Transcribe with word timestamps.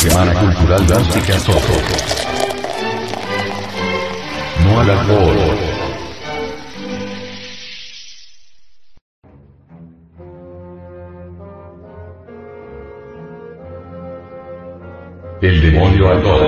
Semana 0.00 0.32
Cultural 0.32 0.86
Drástica 0.86 1.38
Soto. 1.38 1.74
No 4.64 4.80
al 4.80 4.88
alcohol. 4.88 5.36
El 15.42 15.60
demonio 15.60 16.08
alcohol. 16.08 16.46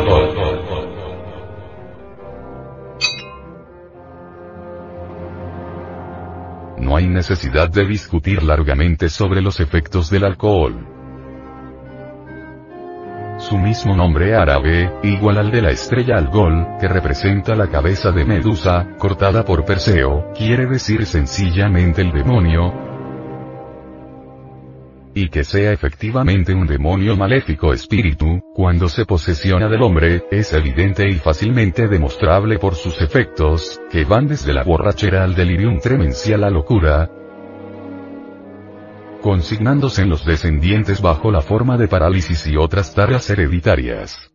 No 6.78 6.96
hay 6.96 7.06
necesidad 7.06 7.68
de 7.68 7.84
discutir 7.84 8.42
largamente 8.42 9.10
sobre 9.10 9.42
los 9.42 9.60
efectos 9.60 10.08
del 10.08 10.24
alcohol. 10.24 10.91
Su 13.52 13.58
mismo 13.58 13.94
nombre 13.94 14.34
árabe, 14.34 14.90
igual 15.02 15.36
al 15.36 15.50
de 15.50 15.60
la 15.60 15.72
estrella 15.72 16.16
Algol, 16.16 16.78
que 16.80 16.88
representa 16.88 17.54
la 17.54 17.68
cabeza 17.68 18.10
de 18.10 18.24
Medusa, 18.24 18.96
cortada 18.96 19.44
por 19.44 19.66
Perseo, 19.66 20.32
quiere 20.34 20.64
decir 20.64 21.04
sencillamente 21.04 22.00
el 22.00 22.12
demonio, 22.12 22.72
y 25.14 25.28
que 25.28 25.44
sea 25.44 25.70
efectivamente 25.70 26.54
un 26.54 26.66
demonio 26.66 27.14
maléfico 27.14 27.74
espíritu, 27.74 28.40
cuando 28.54 28.88
se 28.88 29.04
posesiona 29.04 29.68
del 29.68 29.82
hombre, 29.82 30.24
es 30.30 30.54
evidente 30.54 31.06
y 31.06 31.16
fácilmente 31.16 31.88
demostrable 31.88 32.58
por 32.58 32.74
sus 32.74 33.02
efectos, 33.02 33.82
que 33.90 34.06
van 34.06 34.28
desde 34.28 34.54
la 34.54 34.62
borrachera 34.62 35.24
al 35.24 35.34
delirium 35.34 35.78
tremencial 35.78 36.44
a 36.44 36.46
la 36.46 36.50
locura, 36.54 37.10
consignándose 39.22 40.02
en 40.02 40.10
los 40.10 40.26
descendientes 40.26 41.00
bajo 41.00 41.30
la 41.30 41.40
forma 41.40 41.78
de 41.78 41.88
parálisis 41.88 42.46
y 42.46 42.56
otras 42.56 42.94
tareas 42.94 43.30
hereditarias. 43.30 44.32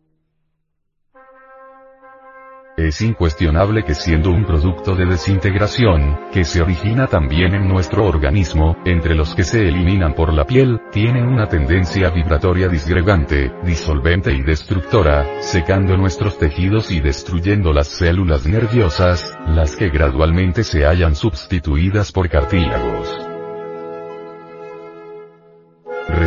Es 2.78 3.00
incuestionable 3.00 3.82
que 3.82 3.92
siendo 3.92 4.30
un 4.30 4.44
producto 4.44 4.94
de 4.94 5.04
desintegración, 5.04 6.16
que 6.32 6.44
se 6.44 6.62
origina 6.62 7.08
también 7.08 7.52
en 7.52 7.66
nuestro 7.66 8.06
organismo, 8.06 8.76
entre 8.84 9.16
los 9.16 9.34
que 9.34 9.42
se 9.42 9.66
eliminan 9.66 10.14
por 10.14 10.32
la 10.32 10.44
piel, 10.44 10.80
tiene 10.92 11.24
una 11.24 11.48
tendencia 11.48 12.10
vibratoria 12.10 12.68
disgregante, 12.68 13.52
disolvente 13.64 14.32
y 14.32 14.42
destructora, 14.42 15.42
secando 15.42 15.96
nuestros 15.96 16.38
tejidos 16.38 16.92
y 16.92 17.00
destruyendo 17.00 17.72
las 17.72 17.88
células 17.88 18.46
nerviosas, 18.46 19.36
las 19.48 19.74
que 19.74 19.90
gradualmente 19.90 20.62
se 20.62 20.84
hallan 20.84 21.16
sustituidas 21.16 22.12
por 22.12 22.28
cartílagos. 22.28 23.27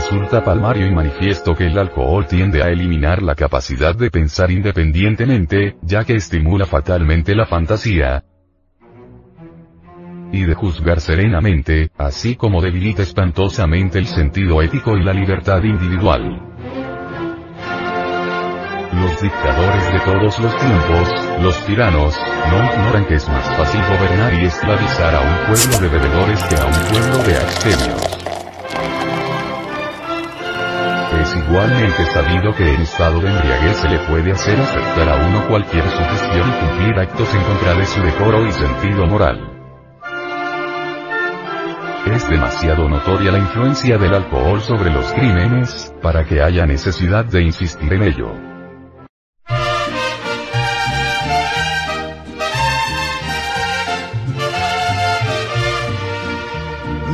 Resulta 0.01 0.43
palmario 0.43 0.87
y 0.87 0.91
manifiesto 0.91 1.53
que 1.53 1.67
el 1.67 1.77
alcohol 1.77 2.25
tiende 2.25 2.63
a 2.63 2.69
eliminar 2.69 3.21
la 3.21 3.35
capacidad 3.35 3.95
de 3.95 4.09
pensar 4.09 4.49
independientemente, 4.49 5.77
ya 5.83 6.03
que 6.03 6.15
estimula 6.15 6.65
fatalmente 6.65 7.35
la 7.35 7.45
fantasía, 7.45 8.23
y 10.31 10.43
de 10.43 10.55
juzgar 10.55 10.99
serenamente, 11.01 11.91
así 11.99 12.35
como 12.35 12.63
debilita 12.63 13.03
espantosamente 13.03 13.99
el 13.99 14.07
sentido 14.07 14.63
ético 14.63 14.97
y 14.97 15.03
la 15.03 15.13
libertad 15.13 15.61
individual. 15.63 16.41
Los 18.93 19.21
dictadores 19.21 19.93
de 19.93 19.99
todos 19.99 20.39
los 20.39 20.57
tiempos, 20.57 21.43
los 21.43 21.65
tiranos, 21.67 22.19
no 22.49 22.65
ignoran 22.65 23.05
que 23.05 23.15
es 23.15 23.29
más 23.29 23.47
fácil 23.55 23.81
gobernar 23.81 24.33
y 24.33 24.47
esclavizar 24.47 25.13
a 25.13 25.21
un 25.21 25.53
pueblo 25.53 25.77
de 25.79 25.87
bebedores 25.87 26.43
que 26.45 26.55
a 26.55 26.65
un 26.65 26.73
pueblo 26.89 27.23
de 27.23 27.37
abstemios. 27.37 28.20
Es 31.31 31.37
igualmente 31.37 32.05
sabido 32.11 32.53
que 32.53 32.73
en 32.73 32.81
estado 32.81 33.21
de 33.21 33.29
embriaguez 33.29 33.77
se 33.77 33.87
le 33.87 33.99
puede 33.99 34.33
hacer 34.33 34.59
aceptar 34.59 35.07
a 35.07 35.27
uno 35.27 35.47
cualquier 35.47 35.83
sugestión 35.83 36.49
y 36.49 36.59
cumplir 36.59 36.99
actos 36.99 37.33
en 37.33 37.43
contra 37.43 37.73
de 37.73 37.85
su 37.85 38.01
decoro 38.01 38.45
y 38.45 38.51
sentido 38.51 39.05
moral. 39.05 39.39
Es 42.13 42.29
demasiado 42.29 42.89
notoria 42.89 43.31
la 43.31 43.37
influencia 43.37 43.97
del 43.97 44.13
alcohol 44.13 44.59
sobre 44.59 44.91
los 44.91 45.05
crímenes, 45.13 45.93
para 46.01 46.25
que 46.25 46.41
haya 46.41 46.65
necesidad 46.65 47.23
de 47.23 47.43
insistir 47.43 47.93
en 47.93 48.03
ello. 48.03 48.33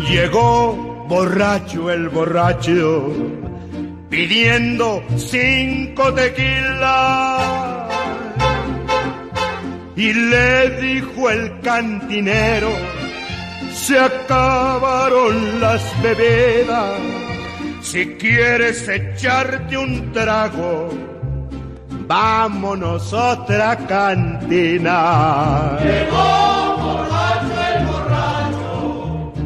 Llegó 0.09 1.06
borracho 1.08 1.91
el 1.91 2.09
borracho, 2.09 3.14
pidiendo 4.09 5.03
cinco 5.18 6.13
tequilas. 6.13 7.41
Y 9.95 10.13
le 10.13 10.69
dijo 10.79 11.29
el 11.29 11.59
cantinero, 11.62 12.69
se 13.73 14.00
acabaron 14.00 15.59
las 15.59 15.81
bebidas. 16.03 17.00
Si 17.81 18.06
quieres 18.16 18.88
echarte 18.88 19.78
un 19.78 20.12
trago, 20.12 20.90
vámonos 22.06 23.13
a 23.13 23.41
otra 23.41 23.75
cantina. 23.88 25.79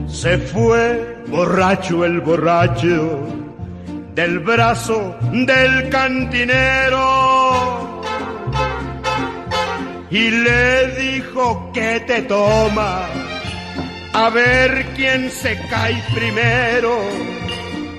Se 0.07 0.37
fue 0.37 1.23
borracho 1.29 2.03
el 2.03 2.19
borracho 2.19 3.40
del 4.13 4.39
brazo 4.39 5.15
del 5.31 5.89
cantinero 5.89 7.01
y 10.09 10.29
le 10.29 10.87
dijo 10.87 11.71
que 11.73 12.01
te 12.01 12.23
toma 12.23 13.05
a 14.13 14.29
ver 14.29 14.87
quién 14.95 15.31
se 15.31 15.57
cae 15.69 16.03
primero. 16.13 16.99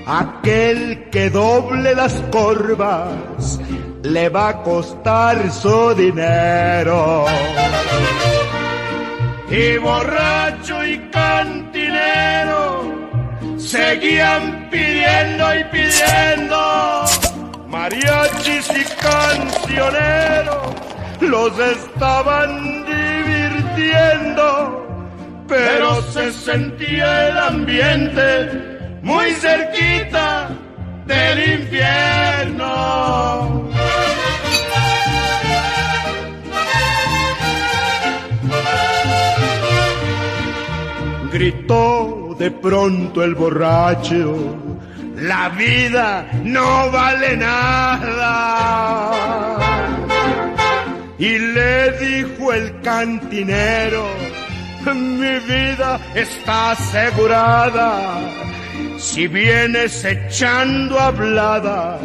Aquel 0.05 1.09
que 1.09 1.29
doble 1.29 1.95
las 1.95 2.13
corvas 2.31 3.59
le 4.03 4.29
va 4.29 4.49
a 4.49 4.61
costar 4.61 5.51
su 5.51 5.95
dinero. 5.95 7.25
Y 9.49 9.77
borracho 9.77 10.85
y 10.85 10.99
cantinero 11.09 12.62
seguían 13.93 14.69
pidiendo 14.71 15.55
y 15.55 15.63
pidiendo. 15.65 17.05
Mariachis 17.67 18.67
y 18.69 18.83
cancioneros 19.01 20.73
los 21.21 21.59
estaban 21.59 22.85
divirtiendo. 22.85 24.51
Pero 25.47 26.01
se 26.11 26.31
sentía 26.31 27.27
el 27.29 27.37
ambiente 27.37 28.99
muy 29.03 29.31
cerquita 29.33 30.49
del 31.05 31.61
infierno. 31.61 32.63
Gritó 41.31 42.22
de 42.37 42.51
pronto 42.51 43.23
el 43.23 43.35
borracho, 43.35 44.35
la 45.17 45.49
vida 45.49 46.29
no 46.43 46.91
vale 46.91 47.37
nada. 47.37 48.49
Y 51.17 51.37
le 51.37 51.91
dijo 51.99 52.51
el 52.53 52.81
cantinero, 52.81 54.05
mi 54.93 55.39
vida 55.39 55.99
está 56.15 56.71
asegurada. 56.71 58.19
Si 58.97 59.27
vienes 59.27 60.03
echando 60.03 60.99
habladas, 60.99 62.01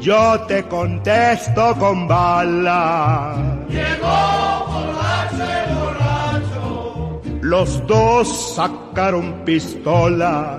yo 0.00 0.40
te 0.48 0.64
contesto 0.64 1.76
con 1.78 2.08
bala. 2.08 3.34
Los 7.52 7.86
dos 7.86 8.54
sacaron 8.56 9.44
pistola, 9.44 10.58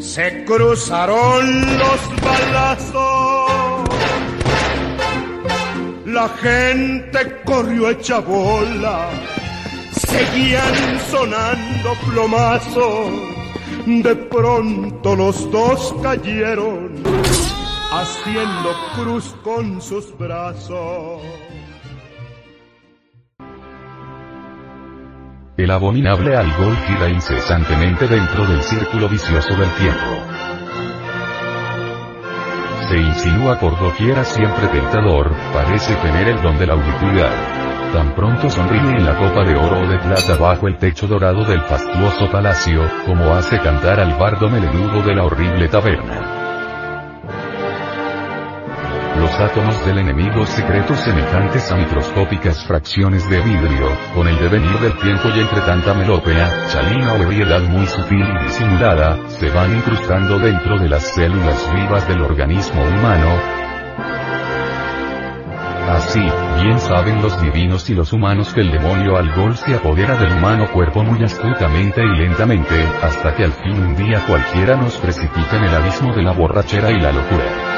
se 0.00 0.44
cruzaron 0.44 1.78
los 1.78 2.00
balazos. 2.20 3.88
La 6.06 6.28
gente 6.28 7.40
corrió 7.44 7.90
hecha 7.90 8.18
bola, 8.18 9.08
seguían 9.92 10.98
sonando 11.08 11.94
plomazos. 12.10 13.12
De 13.86 14.16
pronto 14.16 15.14
los 15.14 15.48
dos 15.52 15.94
cayeron, 16.02 16.94
haciendo 17.92 18.70
cruz 18.96 19.36
con 19.44 19.80
sus 19.80 20.18
brazos. 20.18 21.22
El 25.58 25.72
abominable 25.72 26.36
alcohol 26.36 26.76
gira 26.86 27.08
incesantemente 27.08 28.06
dentro 28.06 28.46
del 28.46 28.62
círculo 28.62 29.08
vicioso 29.08 29.56
del 29.56 29.68
tiempo. 29.72 29.98
se 32.88 32.96
insinúa 32.96 33.58
por 33.58 33.76
doquiera 33.76 34.22
siempre 34.22 34.68
tentador, 34.68 35.32
parece 35.52 35.96
tener 35.96 36.28
el 36.28 36.40
don 36.40 36.56
de 36.58 36.66
la 36.68 36.76
ubicuidad. 36.76 37.92
Tan 37.92 38.14
pronto 38.14 38.48
sonríe 38.48 38.98
en 38.98 39.04
la 39.04 39.16
copa 39.16 39.44
de 39.44 39.56
oro 39.56 39.80
o 39.80 39.88
de 39.88 39.98
plata 39.98 40.36
bajo 40.36 40.68
el 40.68 40.78
techo 40.78 41.08
dorado 41.08 41.44
del 41.44 41.60
fastuoso 41.62 42.30
palacio, 42.30 42.88
como 43.04 43.34
hace 43.34 43.58
cantar 43.58 43.98
al 43.98 44.16
bardo 44.16 44.48
melenudo 44.48 45.02
de 45.02 45.14
la 45.16 45.24
horrible 45.24 45.66
taberna 45.66 46.37
los 49.28 49.40
átomos 49.40 49.84
del 49.84 49.98
enemigo 49.98 50.46
secretos 50.46 51.00
semejantes 51.00 51.70
a 51.70 51.76
microscópicas 51.76 52.64
fracciones 52.64 53.28
de 53.28 53.40
vidrio, 53.42 53.90
con 54.14 54.26
el 54.26 54.38
devenir 54.38 54.78
del 54.80 54.96
tiempo 54.98 55.28
y 55.34 55.40
entre 55.40 55.60
tanta 55.60 55.92
melopea, 55.92 56.66
chalina 56.68 57.12
o 57.12 57.16
ebriedad 57.16 57.60
muy 57.60 57.86
sutil 57.86 58.24
y 58.24 58.44
disimulada, 58.44 59.18
se 59.28 59.50
van 59.50 59.76
incrustando 59.76 60.38
dentro 60.38 60.78
de 60.78 60.88
las 60.88 61.02
células 61.14 61.70
vivas 61.74 62.08
del 62.08 62.22
organismo 62.22 62.82
humano, 62.82 63.58
Así, 65.90 66.20
bien 66.62 66.78
saben 66.78 67.22
los 67.22 67.40
divinos 67.40 67.88
y 67.88 67.94
los 67.94 68.12
humanos 68.12 68.52
que 68.52 68.60
el 68.60 68.70
demonio 68.70 69.16
al 69.16 69.34
gol 69.34 69.56
se 69.56 69.74
apodera 69.74 70.16
del 70.16 70.32
humano 70.34 70.70
cuerpo 70.70 71.02
muy 71.02 71.24
astutamente 71.24 72.02
y 72.04 72.18
lentamente, 72.18 72.84
hasta 73.02 73.34
que 73.34 73.44
al 73.44 73.52
fin 73.52 73.72
un 73.72 73.96
día 73.96 74.22
cualquiera 74.26 74.76
nos 74.76 74.98
precipita 74.98 75.56
en 75.56 75.64
el 75.64 75.74
abismo 75.74 76.14
de 76.14 76.22
la 76.22 76.32
borrachera 76.32 76.90
y 76.90 77.00
la 77.00 77.10
locura. 77.10 77.77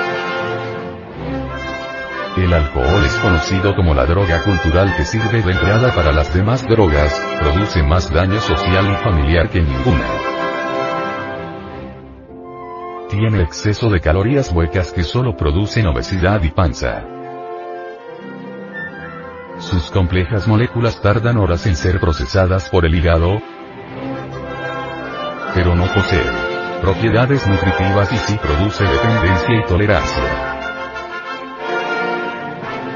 El 2.37 2.55
alcohol 2.55 3.05
es 3.05 3.15
conocido 3.17 3.75
como 3.75 3.93
la 3.93 4.07
droga 4.07 4.43
cultural 4.43 4.95
que 4.97 5.05
sirve 5.05 5.43
de 5.43 5.51
entrada 5.51 5.93
para 5.93 6.13
las 6.13 6.33
demás 6.33 6.67
drogas, 6.67 7.13
produce 7.41 7.83
más 7.83 8.11
daño 8.11 8.41
social 8.41 8.87
y 8.93 9.05
familiar 9.05 9.51
que 9.51 9.61
ninguna. 9.61 10.07
Tiene 13.09 13.43
exceso 13.43 13.91
de 13.91 14.01
calorías 14.01 14.53
huecas 14.53 14.93
que 14.93 15.03
solo 15.03 15.37
producen 15.37 15.89
obesidad 15.89 16.41
y 16.45 16.51
panza. 16.51 17.05
Sus 19.59 19.91
complejas 19.91 20.47
moléculas 20.47 21.03
tardan 21.03 21.37
horas 21.37 21.67
en 21.67 21.75
ser 21.75 21.99
procesadas 21.99 22.71
por 22.71 22.87
el 22.87 22.95
hígado, 22.95 23.43
pero 25.53 25.75
no 25.75 25.93
poseen 25.93 26.31
propiedades 26.81 27.47
nutritivas 27.47 28.13
y 28.13 28.17
sí 28.19 28.39
produce 28.41 28.85
dependencia 28.85 29.57
y 29.57 29.65
tolerancia 29.67 30.50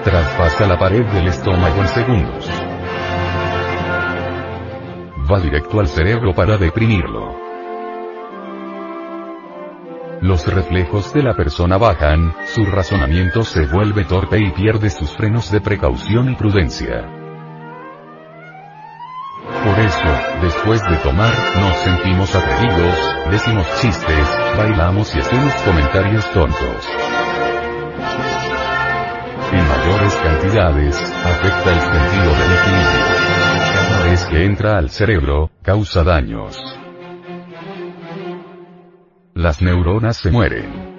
traspasa 0.04 0.66
la 0.66 0.78
pared 0.78 1.04
del 1.06 1.28
estómago 1.28 1.80
en 1.80 1.88
segundos. 1.88 2.50
Va 5.30 5.40
directo 5.40 5.80
al 5.80 5.88
cerebro 5.88 6.34
para 6.34 6.58
deprimirlo. 6.58 7.34
Los 10.20 10.46
reflejos 10.46 11.12
de 11.14 11.22
la 11.22 11.34
persona 11.34 11.78
bajan, 11.78 12.34
su 12.54 12.64
razonamiento 12.66 13.44
se 13.44 13.66
vuelve 13.66 14.04
torpe 14.04 14.38
y 14.38 14.50
pierde 14.52 14.90
sus 14.90 15.10
frenos 15.10 15.50
de 15.50 15.60
precaución 15.60 16.30
y 16.30 16.34
prudencia. 16.34 17.10
Por 19.64 19.78
eso, 19.78 20.42
después 20.42 20.82
de 20.82 20.96
tomar, 20.98 21.32
nos 21.58 21.76
sentimos 21.78 22.34
atrevidos, 22.34 23.14
decimos 23.30 23.66
chistes, 23.80 24.38
bailamos 24.56 25.14
y 25.14 25.20
hacemos 25.20 25.52
comentarios 25.62 26.30
tontos 26.32 27.23
cantidades, 30.24 30.96
afecta 30.96 31.72
el 31.72 31.80
sentido 31.80 32.32
del 32.32 32.52
equilibrio. 32.58 33.14
Cada 33.74 34.04
vez 34.04 34.24
que 34.24 34.44
entra 34.44 34.78
al 34.78 34.88
cerebro, 34.88 35.50
causa 35.62 36.02
daños. 36.02 36.58
Las 39.34 39.60
neuronas 39.60 40.16
se 40.16 40.30
mueren. 40.30 40.94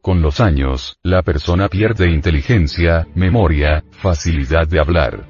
Con 0.00 0.22
los 0.22 0.40
años, 0.40 0.98
la 1.02 1.22
persona 1.22 1.68
pierde 1.68 2.10
inteligencia, 2.10 3.06
memoria, 3.14 3.84
facilidad 3.90 4.66
de 4.66 4.80
hablar. 4.80 5.26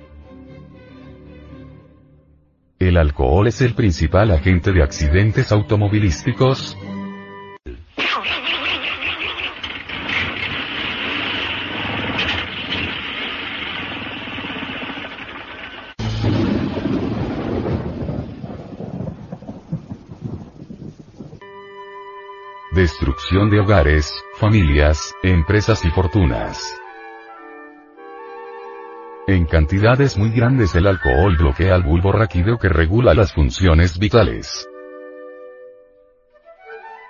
El 2.79 2.97
alcohol 2.97 3.49
es 3.49 3.61
el 3.63 3.75
principal 3.75 4.31
agente 4.31 4.71
de 4.71 4.85
accidentes 4.85 5.51
automovilísticos, 5.51 6.77
destrucción 22.79 23.51
de 23.51 23.59
hogares, 23.59 24.15
familias, 24.37 25.13
empresas 25.25 25.85
y 25.85 25.91
fortunas. 25.91 26.63
En 29.27 29.47
cantidades 29.47 30.17
muy 30.17 30.31
grandes 30.31 30.77
el 30.77 30.87
alcohol 30.87 31.37
bloquea 31.37 31.75
el 31.75 31.83
bulbo 31.83 32.13
raquídeo 32.13 32.57
que 32.57 32.69
regula 32.69 33.15
las 33.15 33.33
funciones 33.33 33.99
vitales. 33.99 34.69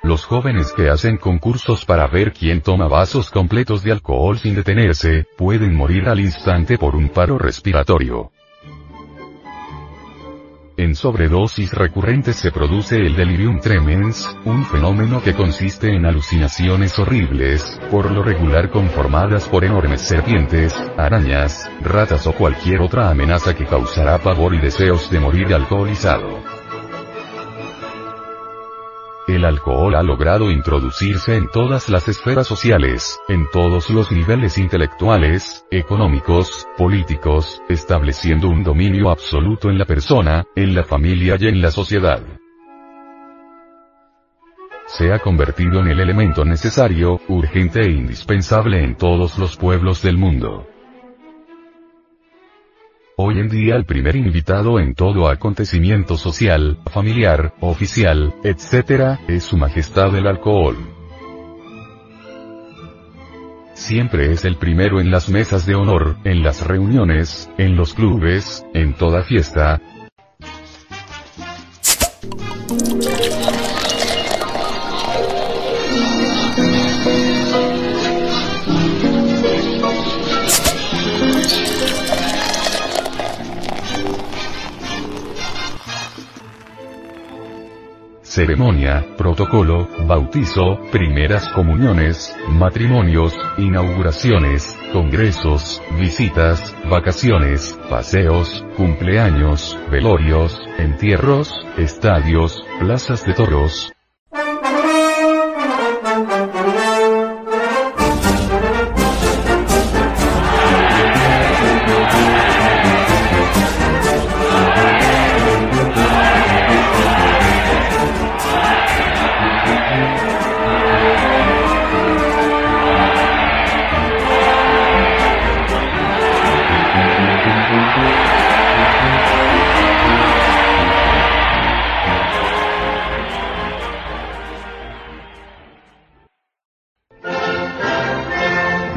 Los 0.02 0.24
jóvenes 0.24 0.72
que 0.72 0.88
hacen 0.88 1.18
concursos 1.18 1.84
para 1.84 2.06
ver 2.06 2.32
quién 2.32 2.62
toma 2.62 2.88
vasos 2.88 3.30
completos 3.30 3.82
de 3.82 3.92
alcohol 3.92 4.38
sin 4.38 4.54
detenerse, 4.54 5.26
pueden 5.36 5.76
morir 5.76 6.08
al 6.08 6.20
instante 6.20 6.78
por 6.78 6.96
un 6.96 7.10
paro 7.10 7.36
respiratorio. 7.36 8.32
En 10.78 10.94
sobredosis 10.94 11.72
recurrentes 11.72 12.36
se 12.36 12.52
produce 12.52 12.94
el 12.98 13.16
delirium 13.16 13.58
tremens, 13.58 14.30
un 14.44 14.64
fenómeno 14.64 15.20
que 15.20 15.34
consiste 15.34 15.92
en 15.92 16.06
alucinaciones 16.06 16.96
horribles, 17.00 17.80
por 17.90 18.08
lo 18.12 18.22
regular 18.22 18.70
conformadas 18.70 19.48
por 19.48 19.64
enormes 19.64 20.00
serpientes, 20.02 20.80
arañas, 20.96 21.68
ratas 21.80 22.28
o 22.28 22.32
cualquier 22.32 22.80
otra 22.80 23.10
amenaza 23.10 23.56
que 23.56 23.66
causará 23.66 24.18
pavor 24.18 24.54
y 24.54 24.60
deseos 24.60 25.10
de 25.10 25.18
morir 25.18 25.52
alcoholizado. 25.52 26.47
El 29.28 29.44
alcohol 29.44 29.94
ha 29.94 30.02
logrado 30.02 30.50
introducirse 30.50 31.36
en 31.36 31.48
todas 31.48 31.90
las 31.90 32.08
esferas 32.08 32.46
sociales, 32.46 33.20
en 33.28 33.46
todos 33.50 33.90
los 33.90 34.10
niveles 34.10 34.56
intelectuales, 34.56 35.66
económicos, 35.70 36.66
políticos, 36.78 37.60
estableciendo 37.68 38.48
un 38.48 38.64
dominio 38.64 39.10
absoluto 39.10 39.68
en 39.68 39.76
la 39.76 39.84
persona, 39.84 40.46
en 40.56 40.74
la 40.74 40.82
familia 40.82 41.36
y 41.38 41.46
en 41.46 41.60
la 41.60 41.70
sociedad. 41.70 42.22
Se 44.86 45.12
ha 45.12 45.18
convertido 45.18 45.80
en 45.80 45.88
el 45.88 46.00
elemento 46.00 46.46
necesario, 46.46 47.20
urgente 47.28 47.82
e 47.82 47.90
indispensable 47.90 48.82
en 48.82 48.96
todos 48.96 49.36
los 49.38 49.58
pueblos 49.58 50.00
del 50.00 50.16
mundo. 50.16 50.66
Hoy 53.20 53.40
en 53.40 53.48
día 53.48 53.74
el 53.74 53.84
primer 53.84 54.14
invitado 54.14 54.78
en 54.78 54.94
todo 54.94 55.28
acontecimiento 55.28 56.16
social, 56.16 56.78
familiar, 56.88 57.52
oficial, 57.58 58.32
etc., 58.44 59.18
es 59.26 59.42
Su 59.42 59.56
Majestad 59.56 60.14
el 60.14 60.28
Alcohol. 60.28 60.76
Siempre 63.74 64.30
es 64.30 64.44
el 64.44 64.54
primero 64.54 65.00
en 65.00 65.10
las 65.10 65.28
mesas 65.28 65.66
de 65.66 65.74
honor, 65.74 66.18
en 66.22 66.44
las 66.44 66.64
reuniones, 66.64 67.50
en 67.58 67.74
los 67.74 67.92
clubes, 67.92 68.64
en 68.72 68.94
toda 68.94 69.24
fiesta, 69.24 69.80
ceremonia, 88.38 89.04
protocolo, 89.16 89.88
bautizo, 90.06 90.78
primeras 90.92 91.48
comuniones, 91.48 92.32
matrimonios, 92.48 93.34
inauguraciones, 93.56 94.78
congresos, 94.92 95.82
visitas, 95.98 96.72
vacaciones, 96.88 97.76
paseos, 97.90 98.64
cumpleaños, 98.76 99.76
velorios, 99.90 100.56
entierros, 100.78 101.52
estadios, 101.76 102.62
plazas 102.78 103.26
de 103.26 103.34
toros, 103.34 103.92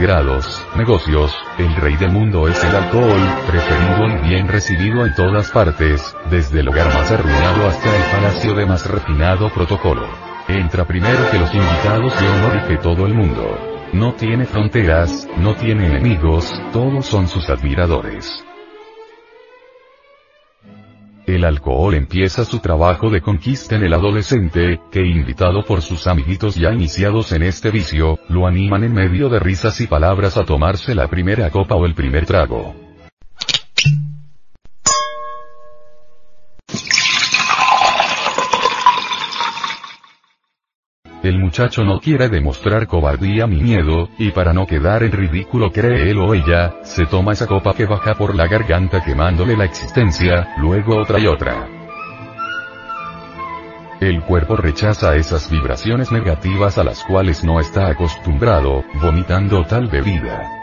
grados, 0.01 0.65
negocios, 0.75 1.31
el 1.59 1.75
rey 1.75 1.95
del 1.95 2.11
mundo 2.11 2.47
es 2.47 2.61
el 2.63 2.75
alcohol, 2.75 3.21
preferido 3.47 4.09
y 4.09 4.29
bien 4.29 4.47
recibido 4.47 5.05
en 5.05 5.13
todas 5.13 5.51
partes, 5.51 6.15
desde 6.29 6.61
el 6.61 6.69
hogar 6.69 6.87
más 6.87 7.11
arruinado 7.11 7.67
hasta 7.67 7.95
el 7.95 8.03
palacio 8.11 8.55
de 8.55 8.65
más 8.65 8.89
refinado 8.89 9.49
protocolo. 9.49 10.07
Entra 10.47 10.85
primero 10.85 11.29
que 11.29 11.37
los 11.37 11.53
invitados 11.53 12.19
de 12.19 12.27
honor 12.27 12.61
y 12.63 12.67
que 12.67 12.77
todo 12.77 13.05
el 13.05 13.13
mundo. 13.13 13.57
No 13.93 14.13
tiene 14.15 14.45
fronteras, 14.45 15.27
no 15.37 15.53
tiene 15.53 15.85
enemigos, 15.85 16.51
todos 16.73 17.05
son 17.05 17.27
sus 17.27 17.49
admiradores. 17.49 18.43
El 21.25 21.45
alcohol 21.45 21.93
empieza 21.93 22.45
su 22.45 22.59
trabajo 22.59 23.09
de 23.09 23.21
conquista 23.21 23.75
en 23.75 23.83
el 23.83 23.93
adolescente, 23.93 24.79
que 24.91 25.05
invitado 25.05 25.63
por 25.63 25.81
sus 25.81 26.07
amiguitos 26.07 26.55
ya 26.55 26.71
iniciados 26.71 27.31
en 27.31 27.43
este 27.43 27.69
vicio, 27.69 28.19
lo 28.27 28.47
animan 28.47 28.83
en 28.83 28.93
medio 28.93 29.29
de 29.29 29.39
risas 29.39 29.79
y 29.81 29.87
palabras 29.87 30.37
a 30.37 30.45
tomarse 30.45 30.95
la 30.95 31.07
primera 31.07 31.49
copa 31.49 31.75
o 31.75 31.85
el 31.85 31.93
primer 31.93 32.25
trago. 32.25 32.90
Muchacho 41.41 41.83
no 41.83 41.99
quiere 41.99 42.29
demostrar 42.29 42.87
cobardía 42.87 43.47
ni 43.47 43.61
miedo, 43.61 44.09
y 44.17 44.31
para 44.31 44.53
no 44.53 44.65
quedar 44.65 45.03
en 45.03 45.11
ridículo 45.11 45.71
cree 45.71 46.09
él 46.09 46.19
o 46.19 46.33
ella, 46.33 46.75
se 46.83 47.05
toma 47.05 47.33
esa 47.33 47.47
copa 47.47 47.73
que 47.73 47.85
baja 47.85 48.15
por 48.15 48.35
la 48.35 48.47
garganta 48.47 49.03
quemándole 49.03 49.57
la 49.57 49.65
existencia, 49.65 50.53
luego 50.57 50.97
otra 50.97 51.19
y 51.19 51.27
otra. 51.27 51.67
El 53.99 54.21
cuerpo 54.21 54.55
rechaza 54.55 55.15
esas 55.15 55.51
vibraciones 55.51 56.11
negativas 56.11 56.77
a 56.77 56.83
las 56.83 57.03
cuales 57.03 57.43
no 57.43 57.59
está 57.59 57.87
acostumbrado, 57.87 58.83
vomitando 58.99 59.63
tal 59.65 59.87
bebida. 59.87 60.60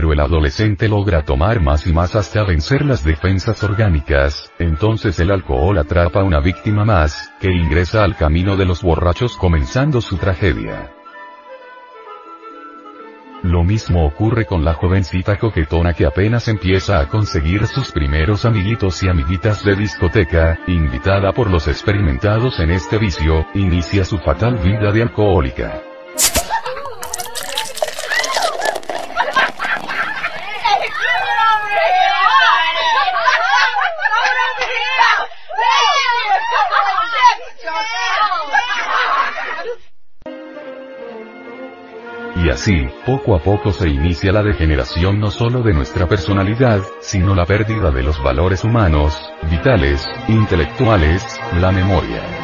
Pero 0.00 0.14
el 0.14 0.20
adolescente 0.20 0.88
logra 0.88 1.26
tomar 1.26 1.60
más 1.60 1.86
y 1.86 1.92
más 1.92 2.16
hasta 2.16 2.42
vencer 2.42 2.86
las 2.86 3.04
defensas 3.04 3.62
orgánicas, 3.62 4.50
entonces 4.58 5.20
el 5.20 5.30
alcohol 5.30 5.76
atrapa 5.76 6.20
a 6.20 6.24
una 6.24 6.40
víctima 6.40 6.86
más, 6.86 7.30
que 7.38 7.52
ingresa 7.52 8.02
al 8.02 8.16
camino 8.16 8.56
de 8.56 8.64
los 8.64 8.80
borrachos 8.80 9.36
comenzando 9.36 10.00
su 10.00 10.16
tragedia. 10.16 10.90
Lo 13.42 13.62
mismo 13.62 14.06
ocurre 14.06 14.46
con 14.46 14.64
la 14.64 14.72
jovencita 14.72 15.36
coquetona 15.36 15.92
que 15.92 16.06
apenas 16.06 16.48
empieza 16.48 16.98
a 16.98 17.06
conseguir 17.06 17.66
sus 17.66 17.92
primeros 17.92 18.46
amiguitos 18.46 19.02
y 19.02 19.08
amiguitas 19.10 19.62
de 19.62 19.76
discoteca, 19.76 20.60
invitada 20.66 21.30
por 21.34 21.50
los 21.50 21.68
experimentados 21.68 22.58
en 22.58 22.70
este 22.70 22.96
vicio, 22.96 23.44
inicia 23.52 24.06
su 24.06 24.16
fatal 24.16 24.56
vida 24.64 24.92
de 24.92 25.02
alcohólica. 25.02 25.89
Así, 42.60 42.86
poco 43.06 43.34
a 43.34 43.42
poco 43.42 43.72
se 43.72 43.88
inicia 43.88 44.32
la 44.32 44.42
degeneración 44.42 45.18
no 45.18 45.30
solo 45.30 45.62
de 45.62 45.72
nuestra 45.72 46.06
personalidad, 46.06 46.82
sino 47.00 47.34
la 47.34 47.46
pérdida 47.46 47.90
de 47.90 48.02
los 48.02 48.22
valores 48.22 48.64
humanos, 48.64 49.14
vitales, 49.50 50.06
intelectuales, 50.28 51.40
la 51.58 51.72
memoria. 51.72 52.39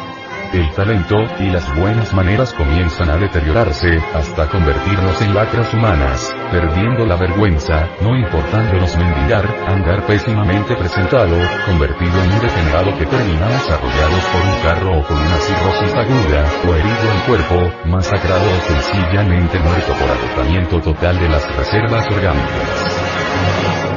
El 0.53 0.71
talento, 0.71 1.17
y 1.39 1.49
las 1.49 1.75
buenas 1.75 2.13
maneras 2.13 2.53
comienzan 2.53 3.09
a 3.09 3.17
deteriorarse, 3.17 3.99
hasta 4.15 4.47
convertirnos 4.47 5.21
en 5.21 5.35
lacras 5.35 5.73
humanas, 5.73 6.33
perdiendo 6.51 7.05
la 7.05 7.17
vergüenza, 7.17 7.89
no 8.01 8.15
importándonos 8.15 8.95
mendigar, 8.97 9.45
andar 9.67 10.05
pésimamente 10.05 10.73
presentado, 10.75 11.35
convertido 11.65 12.23
en 12.23 12.31
un 12.31 12.39
degenerado 12.39 12.97
que 12.97 13.05
terminamos 13.05 13.69
arrollados 13.69 14.23
por 14.31 14.41
un 14.41 14.61
carro 14.63 14.99
o 14.99 15.03
con 15.03 15.17
una 15.17 15.37
cirrosis 15.37 15.93
aguda, 15.93 16.45
o 16.65 16.75
herido 16.75 17.11
en 17.13 17.19
cuerpo, 17.27 17.87
masacrado 17.89 18.45
o 18.45 18.61
sencillamente 18.73 19.59
muerto 19.59 19.93
por 19.93 20.09
agotamiento 20.09 20.79
total 20.79 21.19
de 21.19 21.29
las 21.29 21.55
reservas 21.57 22.07
orgánicas. 22.07 23.96